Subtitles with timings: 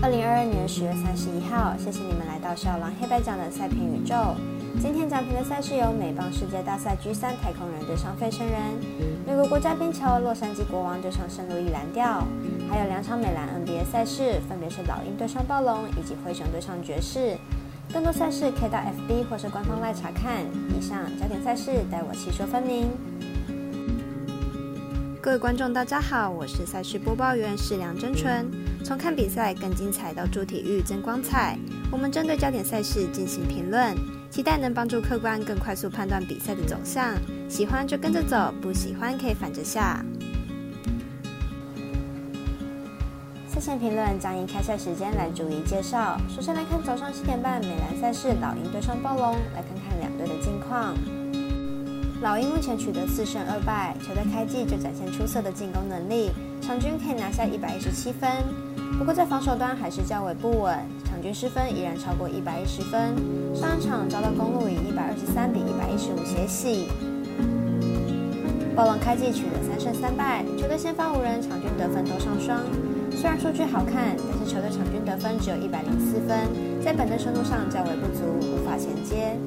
[0.00, 4.14] 二零二二年十月三十一号，谢谢你们来到小狼黑白奖的赛评宇宙。
[4.80, 8.56] 今天奖评的赛事有美邦世界大赛 G 三太空人对上费城人，
[9.26, 12.24] 美国国家冰球洛杉矶国王对上圣路易蓝调，
[12.70, 17.36] 还有两场美篮 NBA 赛事，分别是老鹰对上暴龙以及灰熊对上爵士。
[17.92, 20.44] 更多赛事可以到 FB 或是官方来查看。
[20.78, 22.88] 以上焦点赛事，待我细说分明。
[25.20, 28.48] 各位观众，大家好，我是赛事播报员是梁真纯。
[28.84, 31.58] 从看比赛更精彩到助体育增光彩，
[31.90, 33.94] 我们针对焦点赛事进行评论，
[34.30, 37.14] 期待能帮助客观更快速判断比赛的走向。
[37.48, 40.02] 喜欢就跟着走，不喜欢可以反着下。
[43.48, 46.16] 赛前评论将以开赛时间来逐一介绍。
[46.28, 50.94] 首先来看早上七点半美兰赛事，老鹰对上暴龙，来看看两队的近况。
[52.20, 58.28] 老鹰目前取得四胜二败，球队开季就展现出色的进攻能力，场均可以拿下一百一十七分。
[58.98, 63.14] 不过在防守端还是较为不稳，场均失分依然超过一百一十分。
[63.54, 66.88] 上一场遭到公路以一百二十三比一百一十五血洗。
[68.74, 72.58] 暴龙开季取得三胜三败，球队先发五人，场均得分都上双。
[73.14, 76.50] 虽然数据好看，但是球队场均得分只有一百零四分，
[76.82, 79.38] 在本队深度上较为不足，无法衔接。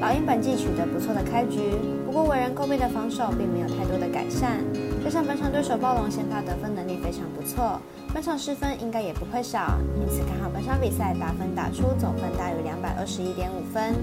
[0.00, 1.74] 老鹰本季取得不错的开局，
[2.06, 4.58] 不过为人诟病的防守并没有太多的改善。
[5.02, 7.80] 加上本场对手暴龙先发得分能力非常不错，
[8.14, 13.94] 本场失分应该也不会少，因此看好本场比赛打分打出总分大于两百二十一点五分。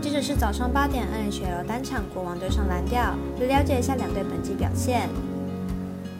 [0.00, 3.00] 接着是早上八点 NHL 单场国王对上蓝调，
[3.40, 5.08] 来了解一下两队本季表现。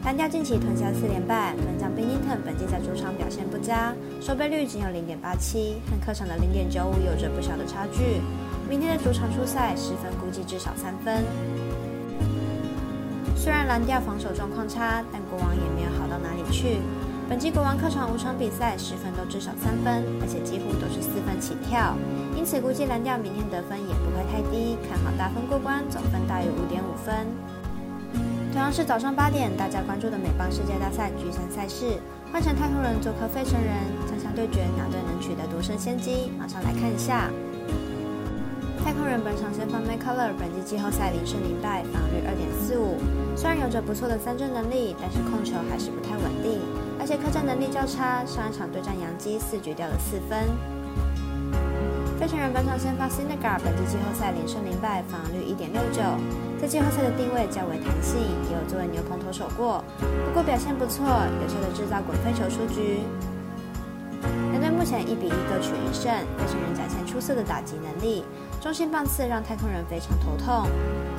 [0.03, 2.40] 蓝调近期吞下四连败，门将宾尼特本季在主
[3.61, 8.19] 场表现不佳，守备率仅有零点八七，和客场的零点九五有着不小的差距。
[8.67, 11.23] 明天的主场出赛，失分估计至少三分。
[13.35, 16.77] 虽然蓝调防守状况差，但国王也没有好到哪里去。
[17.29, 21.95] 本季国王客场五场比赛失分都至少三分，而且几乎都是四分起跳，
[22.35, 27.27] 因此估计蓝调明天得分也不会太低，看好大分过关，总分大于五点五分。
[28.51, 31.97] 同样是早上八点，大家关注的美邦世界大赛 G 三赛事，
[32.31, 33.75] 换成太空人做客费城人，
[34.07, 36.31] 将相对决哪队能取得独胜先机？
[36.39, 37.29] 马上来看一下。
[38.83, 42.95] 太空人本场先发 m a c o l o r 本季季后赛零胜零败，防率二点四五。
[43.35, 46.61] 虽然有着不错的三振能力，但是控球还是不太稳定，
[46.97, 48.23] 而且客战能力较差。
[48.25, 50.47] 上一场对战洋基，四局掉了四分。
[52.31, 55.99] 费城人本场先发 s i n e g a r 本季季后赛零胜零败，防御率一点六九。
[56.61, 58.15] 在季后赛的定位较为弹性，
[58.47, 63.03] 也有作为牛棚投手过，不过表现不错，有效的制造滚飞球出局。
[64.55, 66.07] 两队目前一比一各取一胜，
[66.39, 68.23] 费城人展现出色的打击能力，
[68.61, 70.71] 中心棒次让太空人非常头痛，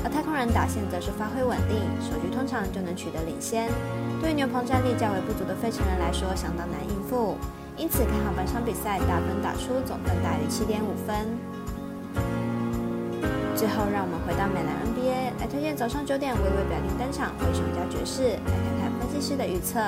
[0.03, 3.69] 而太空人打线则是发挥稳定，首局通常就能取得领先。
[4.23, 7.37] 对于牛棚战力较为不足的费城人来说，相当难应付，
[7.83, 11.27] 因此看好本场比赛打分打出总分大于七点五分。
[13.57, 19.83] 最后，让我们回到美篮 NBA 来推荐早上九点微微表定登场灰熊加爵士，来看看分析师的预测。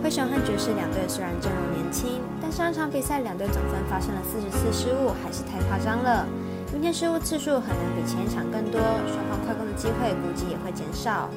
[0.00, 6.24] 灰熊和爵士两队虽然阵容年轻，但上场比赛两队总分发生了四十次失误，还是太夸张了。
[6.70, 8.78] 明天失误次数可能比前一场更多，
[9.10, 11.28] 双方快攻的机会估计也会减少。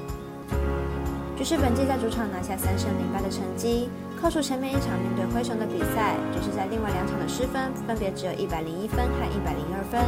[1.36, 3.90] 爵士本季在主场拿下三胜零败的成绩。
[4.20, 10.02] 扣除前面一场面对灰熊的比赛，就是在另外两场的失分分别只有一百零一分和一百零二分，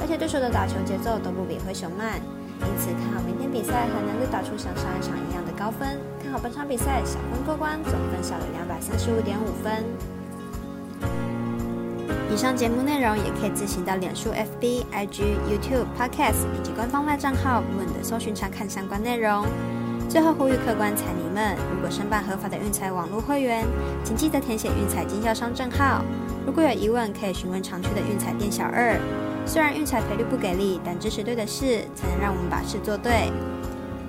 [0.00, 2.20] 而且对手的打球节奏都不比灰熊慢，
[2.60, 9.82] 因此看好明天比赛还能再打出像上一场一样的高分，看好本场比赛小分过关，总分小了两百三十五点五分。
[12.30, 19.46] 以上节目内容也可以自行到脸书、FB、IG、YouTube、Podcast 以及官方外账号问的搜寻查看相关内容。
[20.08, 23.66] 最后呼吁客官彩迷们，如果申办合法的运彩网络会员，
[24.04, 26.04] 请记得填写运彩经销商证号。
[26.46, 28.96] 如果有疑问，可以询问常去的运彩店小二。
[29.46, 33.32] 虽然运彩赔率不给力，但支持对的事，才能让我们把事做对。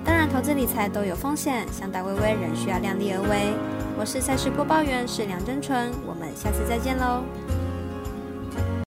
[0.04, 3.52] 当然，投资理财都有风险，想打微微仍需要量力而为。
[3.98, 7.24] 我是赛事播报员是梁真纯，我们下次再见喽。